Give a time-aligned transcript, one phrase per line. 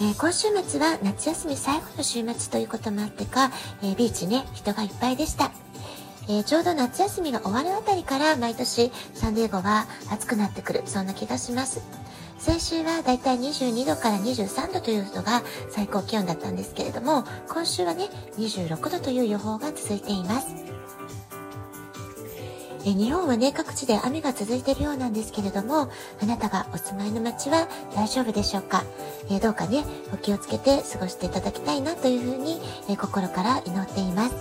[0.00, 3.50] えー、今週末は夏休み最後の週末ということもあってか、
[3.82, 5.50] えー、ビーチね、人がいっぱいでした。
[6.28, 11.82] えー、ちょうど夏休みが終わるあたりから毎年サンディエゴは暑くなってくる、そんな気がします。
[12.38, 20.46] 先週はだいたい22度から23度というのが最高気温だったんですけれども、今週はね、26度という予報が続いています。
[22.84, 25.90] え日本はね、各地で雨が続いているようなんですけれども、
[26.22, 28.84] あなたがお住まいの街は大丈夫でしょうか、
[29.30, 34.34] えどうかね、お気をつけて過ごしていただきたいなというふうに、え心から祈っています。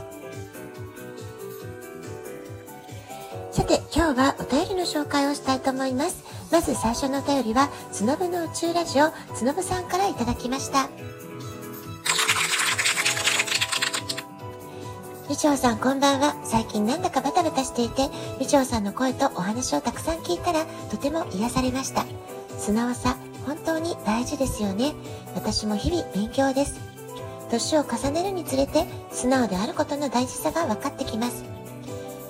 [3.52, 6.24] さて、今日はお便りの紹介をしたいと思います。
[6.52, 10.90] まず最初のお便りは、つのぶの宇宙ラジオ、つのぶさんからいただきました。
[15.30, 16.36] みちょうさんこんばんは。
[16.46, 22.06] 最近なんだかバタバタしていて、みちょうさんの声とお話をたくさん聞いたら、とても癒されました。
[22.58, 24.94] 素直さ、本当に大事ですよね。
[25.36, 26.80] 私も日々勉強です。
[27.52, 31.44] 年を重ねるにつれて、素直であることの大事さが分かってきます。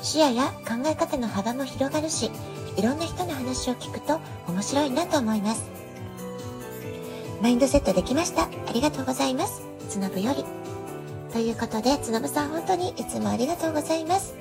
[0.01, 2.31] 視野や考え方の幅も広がるし、
[2.77, 5.69] いろんな人の話を聞くと面白いなと思います。
[7.43, 8.45] マインドセットできました。
[8.45, 9.61] ありがとうございます。
[9.87, 10.66] つのぶより。
[11.33, 14.35] ということで、つのぶさん本当にいつもありがとうございます。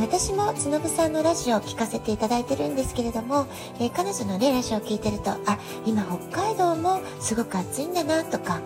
[0.00, 3.46] 私もつのぶさんのラジオを聞かせていただいてるんですけれども、
[3.78, 8.60] え、彼女のね、ラジオを聞いてると、あ、今北海道もすごく暑いんだなとか、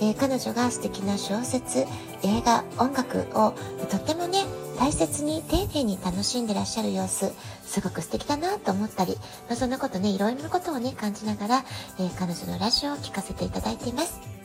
[0.00, 1.80] え、彼女が素敵な小説、
[2.22, 3.54] 映画、音楽を
[3.90, 4.44] とってもね、
[4.78, 7.32] 大切に丁寧に楽しんでらっしゃる様子、
[7.64, 9.16] すごく素敵だなと思ったり、
[9.48, 11.64] まあ、そんなことね、いろいろなことをね、感じながら、
[11.98, 14.37] えー、彼女のラジオを聞かせていただいています。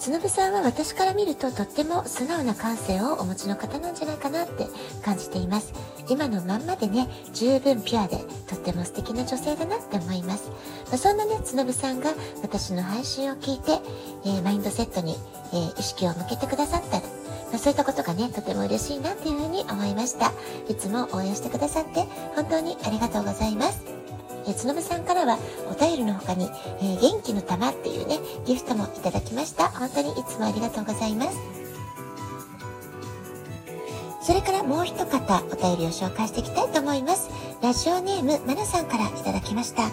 [0.00, 4.66] つのぶさんは私から見るととっても素直な感性をお持ちの方なんじゃないかなって
[5.04, 5.74] 感じています。
[6.08, 8.16] 今のまんまでね、十分ピュアで
[8.48, 10.48] とっても素敵な女性だなって思います。
[10.88, 13.72] まあ、そんなね、つのぶさんが私の配信を聞いて、
[14.24, 15.16] えー、マインドセットに、
[15.52, 20.32] えー、意識を向けてくださったら、まあ、そういったことがね、とても嬉しいなっていうふうに思いました。
[20.70, 23.89] いつも応援してくださって本当にありがとうございます。
[24.46, 25.38] えつのぶさんからは
[25.70, 29.68] お便りの他に、えー、元気の玉っていうね、ギフトもいただきました。
[29.68, 31.38] 本当にいつもありがとうございます。
[34.22, 37.30] それからもう一方お便りを紹介していきたいと思います。
[37.62, 39.82] ラジオネームまなさんからいただきました。
[39.82, 39.88] は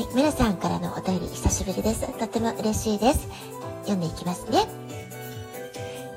[0.00, 2.06] い、まなさんからのお便り久しぶりです。
[2.18, 3.28] とても嬉しいです。
[3.82, 4.66] 読んでいきますね。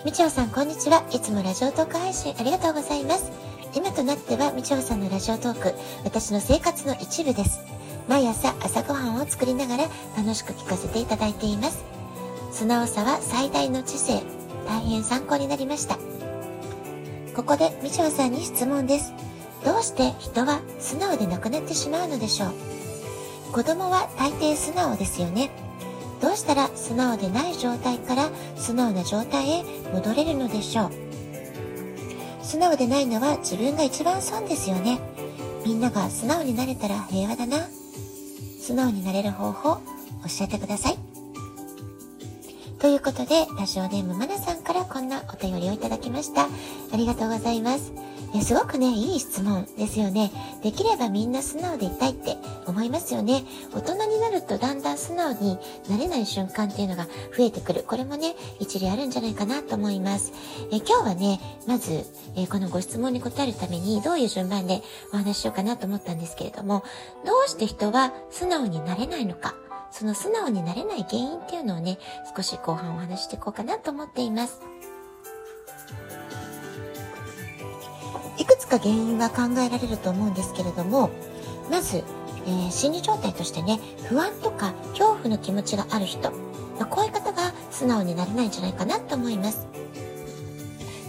[0.06, 1.03] みちおさん、こんにちは。
[1.12, 3.44] いつもラジオトーク配信ありがとうございます。
[3.75, 5.74] 今となってはみちょうさんのラジオトーク、
[6.06, 7.59] 私の生活の一部です。
[8.08, 9.84] 毎朝朝ごはんを作りながら
[10.16, 11.84] 楽しく聞かせていただいています。
[12.53, 14.22] 素直さは最大の知性。
[14.66, 15.97] 大変参考になりました。
[17.36, 19.12] ここでみちょうさんに質問です。
[19.66, 22.53] どうして人は素直でなくなってしまうのでしょう？
[23.52, 25.50] 子供は大抵素直ですよね。
[26.22, 29.63] どうしたら素直でない状態から素直な状態へ
[29.94, 30.92] 戻れるのでしょう？
[32.55, 35.01] 素直でないのは自分が一番損ですよね。
[35.66, 37.67] みんなが素直になれたら平和だな。
[38.61, 39.81] 素直になれる方法、教
[40.45, 40.97] えてください。
[42.79, 46.44] ということで、ラジオネームまなさんからこんなお便りをいただきました。
[46.44, 46.47] あ
[46.95, 47.91] りがとうございます。
[48.33, 50.31] えすごくね、いい質問ですよね。
[50.61, 53.43] できればみんな素直でいたいって思いますよね。
[53.73, 55.57] 大人になるとだんだん素直に
[55.89, 57.05] なれない瞬間っていうのが
[57.37, 57.83] 増えてくる。
[57.87, 60.33] これもね、一理あるんじゃないかなと思います。
[60.71, 62.05] え今日はね、まず、
[62.35, 64.81] えこのご質問に答えるためにどういう順番で
[65.13, 66.83] お話ししようかなと思ったんですけれども、
[67.25, 69.55] どうして人は素直になれないのか？
[69.91, 72.00] その素直になれない原因っていうのをね、
[72.35, 74.59] 少し後半お話していこうかなと思っています。
[78.37, 81.09] いくつか原因は考えられると思うんですけれども、
[81.69, 82.03] まず、
[82.45, 89.67] えー、心理状態としてね、不安とか恐怖の気持ちがある人、こういう方が素直になれないんじゃないかなと思います。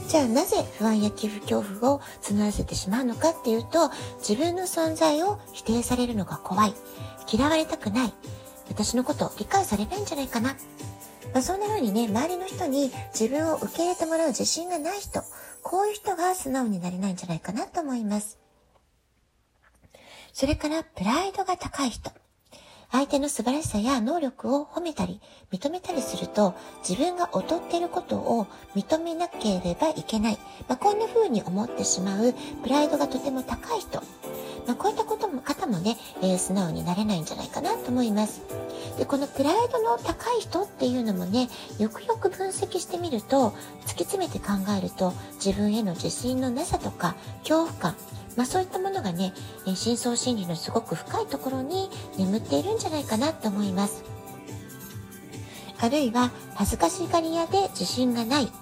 [0.08, 6.74] じゃあなぜ不安や寄付恐怖を募らせてしまうのかっていうと、自分の存在を否定されるのが怖い、
[7.30, 8.14] 嫌われたくない、
[8.68, 10.54] 私のことを理解されないんじゃないかな。
[11.34, 15.22] まあ、そんな風にね、周りの人に自分を受け入れてもらう自信がない人、
[15.68, 18.38] こういう人が素直になれないんじゃないかなと思います。
[20.32, 22.12] それから、プライドが高い人。
[22.92, 25.20] 相手の素晴らしさや能力を褒めたり
[25.50, 26.54] 認めたりすると
[26.88, 28.46] 自分が劣っていることを
[28.76, 34.00] 認めなければいけない、まあ、こんな風に思ってしまうプライドがとても高い人、
[34.68, 38.42] まあ、こういったことも方もね、えー、素直になれないんじゃないかなと思います
[38.98, 41.48] でこのプライドの高い人っていうのもね
[41.78, 43.50] よくよく分析してみると
[43.84, 47.96] 突き詰めて考えると自分への自信のなさとか恐怖感
[48.36, 49.32] まあ、そういったものがね、
[49.74, 51.88] 深層心理のすごく深いところに
[52.18, 54.04] 眠っているんじゃないかなと思います。
[55.80, 58.52] あるいは恥ずかしがり屋で自信がない、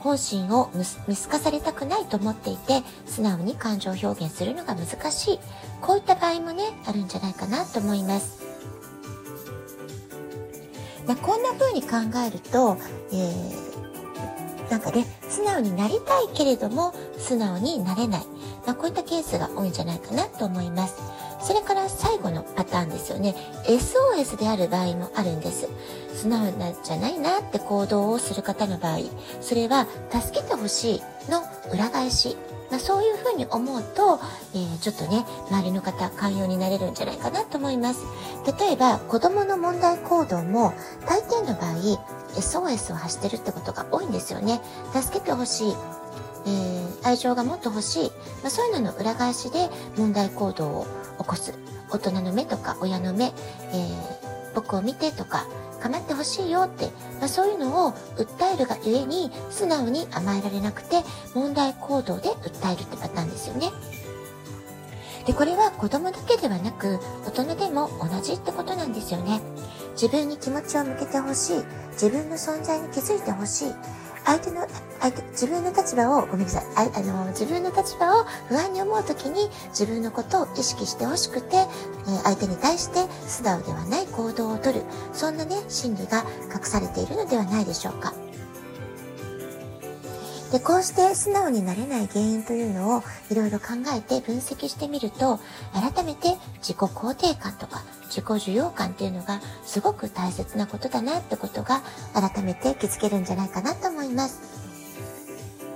[0.00, 0.70] 本心を
[1.06, 5.40] 見透かされたくないと思っていて、素直に感情表現するのが難しい。
[5.82, 8.47] こういった場合もね、あるんじゃないかなと思います。
[11.08, 11.96] まあ、こんな風に考
[12.26, 12.76] えると、
[13.10, 18.26] えー、なんかね、素直になりたいけれども、素直になれない。
[18.66, 20.96] まあ、こういったケースが多いんじゃないかなと思います。
[21.40, 23.34] それから最後のパターンですよね。
[23.64, 25.68] SOS である場合もあるんです。
[26.18, 28.98] 素直なじゃないなって行動をする方の場合、
[29.40, 31.42] それは助けてほしいの
[31.72, 32.36] 裏返し。
[32.70, 34.20] まあ、そういうふうに思うと、
[34.54, 38.00] えー、ちょっとね、周りの方、寛容になれるんじゃないかなと思います。
[38.60, 40.74] 例えば、子供の問題行動も、
[41.06, 41.98] 大抵の場合、
[42.36, 44.60] SOS を発してるってことが多いんですよね。
[44.92, 45.76] 助けてほしい。
[46.46, 48.10] えー、愛情がもっと欲しい、
[48.42, 50.86] まあ、そういうのの裏返しで問題行動を
[51.18, 51.52] 起こす
[51.90, 55.46] 大人の目とか親の目、えー、僕を見てとか
[55.80, 56.86] 構ってほしいよって、
[57.18, 61.02] まあ、そういうのを訴えるがゆえに素直に甘えられなくて
[61.34, 63.70] 問題行動で訴えるってパターンですよね。
[65.26, 69.40] で、これは子供だけではなく大人でも同じってことなんですよね。
[69.92, 71.62] 自分に気持ちを向けてほしい。
[71.92, 73.74] 自分の存在に気づいてほしい。
[74.28, 74.66] 相手の、
[75.00, 84.82] 相手、自分の立場を、ごめんなさい、ああの、自分の立場を不安に思うときに自分のことを意識してほしくて、えー、相手に対して素直ではない行動をとる、
[85.14, 88.12] そんなね、心理が隠されているのではないでしょうか。
[90.52, 95.38] で、こうして素直になれない原因というのをいろいろ考えて分析してみると、
[95.72, 101.82] 改めて自己肯定感とか自己需要感っていうのがすごく大切なことだなってことが
[102.14, 104.58] 改めて気づけるんじゃないかなと思います。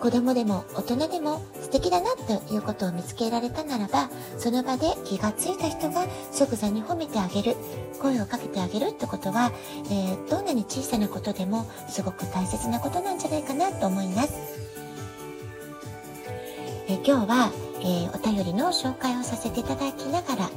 [0.00, 7.54] 子供でも大人でも素敵だなということを見つけられたならば、その場で気がついた人が即座に褒めてあげる、
[8.00, 9.52] 声をかけてあげるってことは、
[9.92, 14.51] えー、どんなに小さなことでもすごく大切なことなんじゃないかなと思います。
[17.04, 17.50] 今日は
[17.84, 20.50] えー、お便りの紹介をさせていただきながら、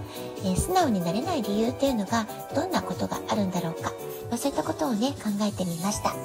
[0.43, 3.91] えー、素直になれない理由っていうのがどんなことがあるんだろうか、
[4.29, 6.15] まあ、そういったことをね考えてみました。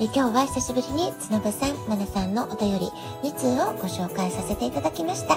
[0.00, 2.86] え今日は久しぶりに角さん、まなさんのお便り
[3.22, 5.36] 2通をご紹介させていただきました。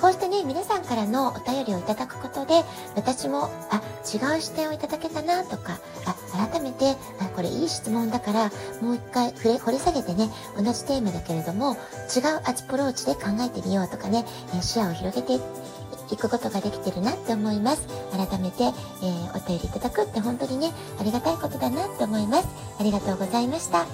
[0.00, 2.62] こうしてね、皆さんからのお便りをいただくことで、
[2.94, 8.50] 私も、あ、違う視点をいただけたなとか、あ、改めて、あ、これいい質問だから、
[8.80, 11.72] もう一回触れ、掘り下げてね、同じテーマだけれども、
[12.14, 14.24] 違うアプローチで考えてみようとかね、
[14.56, 17.86] え視野を広げていくことができてるなって思います。
[18.12, 22.48] 改めて、えー、お便りいただくって本当にね、ありがたいことだなって思います。
[22.78, 23.86] ありがとうございました。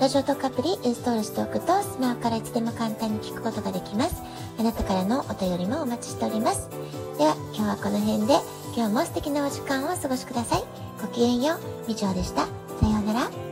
[0.00, 4.20] ラジオトークアプリインストールしておくとスマホからいつでも簡単に聞くことができます。
[4.58, 6.68] あなたからのお便りもお待ちしております。
[7.18, 8.34] では今日はこの辺で
[8.74, 10.64] 今日も素敵なお時間をお過ごしください。
[11.00, 11.60] ごきげんよう。
[11.88, 12.46] 以上でした。
[12.46, 13.51] さようなら。